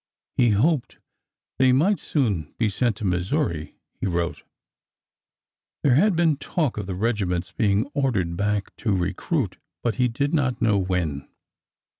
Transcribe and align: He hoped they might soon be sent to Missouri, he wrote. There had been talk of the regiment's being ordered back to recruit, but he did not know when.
He 0.35 0.49
hoped 0.49 0.97
they 1.59 1.71
might 1.71 1.99
soon 1.99 2.55
be 2.57 2.69
sent 2.69 2.95
to 2.95 3.05
Missouri, 3.05 3.75
he 3.93 4.07
wrote. 4.07 4.41
There 5.83 5.93
had 5.93 6.15
been 6.15 6.37
talk 6.37 6.77
of 6.77 6.87
the 6.87 6.95
regiment's 6.95 7.51
being 7.51 7.85
ordered 7.93 8.35
back 8.35 8.75
to 8.77 8.97
recruit, 8.97 9.57
but 9.83 9.97
he 10.01 10.07
did 10.07 10.33
not 10.33 10.59
know 10.59 10.79
when. 10.79 11.29